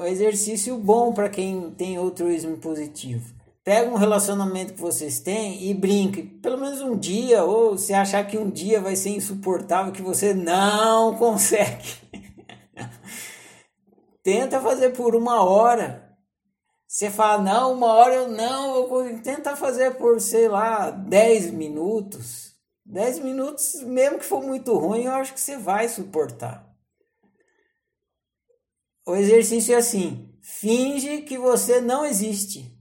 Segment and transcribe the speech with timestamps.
[0.00, 3.34] um exercício bom para quem tem altruísmo positivo.
[3.62, 8.26] Pega um relacionamento que vocês têm e brinque, pelo menos um dia, ou se achar
[8.26, 12.00] que um dia vai ser insuportável, que você não consegue.
[14.22, 16.08] Tenta fazer por uma hora.
[16.88, 22.54] Você fala, não, uma hora eu não, vou tenta fazer por, sei lá, 10 minutos.
[22.86, 26.69] 10 minutos, mesmo que for muito ruim, eu acho que você vai suportar.
[29.10, 32.78] O exercício é assim: finge que você não existe.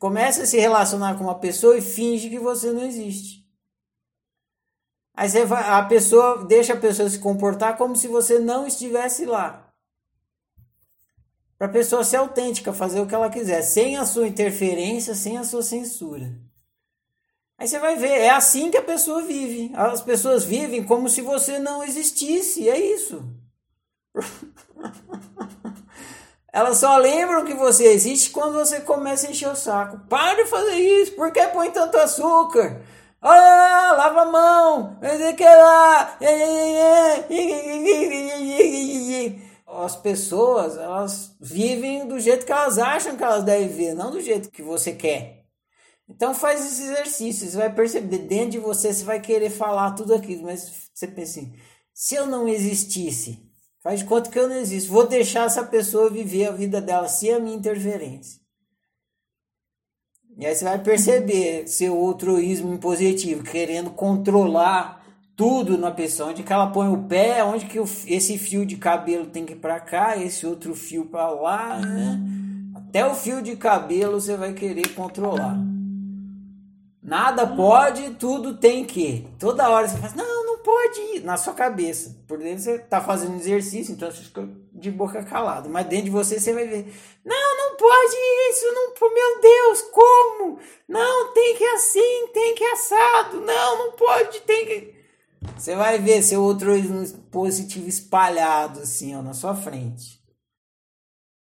[0.00, 3.48] Começa a se relacionar com uma pessoa e finge que você não existe.
[5.14, 9.24] Aí você vai, a pessoa deixa a pessoa se comportar como se você não estivesse
[9.24, 9.72] lá.
[11.56, 15.38] Para a pessoa ser autêntica, fazer o que ela quiser, sem a sua interferência, sem
[15.38, 16.47] a sua censura.
[17.58, 19.72] Aí você vai ver, é assim que a pessoa vive.
[19.74, 23.24] As pessoas vivem como se você não existisse, é isso.
[26.52, 30.00] Elas só lembram que você existe quando você começa a encher o saco.
[30.08, 32.80] Para de fazer isso, por que põe tanto açúcar?
[33.20, 34.96] Ah, lava a mão,
[35.36, 36.16] que lá.
[39.66, 44.20] As pessoas, elas vivem do jeito que elas acham que elas devem viver, não do
[44.20, 45.37] jeito que você quer.
[46.08, 50.14] Então faz esse exercício, você vai perceber, dentro de você você vai querer falar tudo
[50.14, 51.54] aquilo, mas você pensa assim,
[51.92, 53.46] se eu não existisse,
[53.82, 57.08] faz de conta que eu não existo, vou deixar essa pessoa viver a vida dela
[57.08, 58.40] sem a minha interferência.
[60.38, 65.04] E aí você vai perceber seu altruísmo positivo, querendo controlar
[65.36, 69.26] tudo na pessoa, onde que ela põe o pé, onde que esse fio de cabelo
[69.26, 72.20] tem que ir para cá, esse outro fio para lá, né?
[72.74, 75.58] Até o fio de cabelo você vai querer controlar.
[77.08, 79.26] Nada pode, tudo tem que.
[79.38, 82.14] Toda hora você fala, não, não pode ir, na sua cabeça.
[82.28, 85.70] Por dentro você tá fazendo exercício, então você fica de boca calada.
[85.70, 86.94] Mas dentro de você você vai ver,
[87.24, 88.14] não, não pode
[88.50, 90.58] isso, não, meu Deus, como?
[90.86, 94.94] Não, tem que assim, tem que assado, não, não pode, tem que.
[95.56, 96.70] Você vai ver seu outro
[97.30, 100.20] positivo espalhado assim, ó, na sua frente.